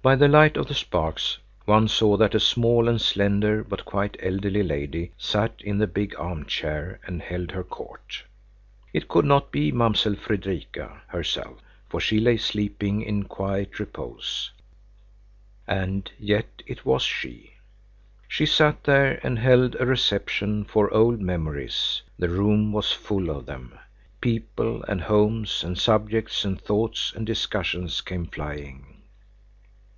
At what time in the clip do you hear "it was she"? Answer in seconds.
16.66-17.56